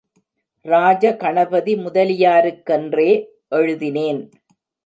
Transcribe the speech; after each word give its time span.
ராஜகணபதி 0.65 1.75
முதலியாருக்கென்றே 1.75 3.09
எழுதினேன். 3.49 4.21